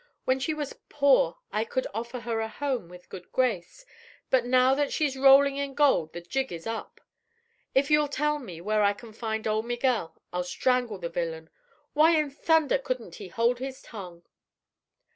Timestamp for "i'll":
10.33-10.43